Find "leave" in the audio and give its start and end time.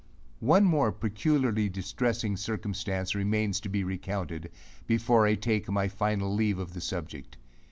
6.33-6.57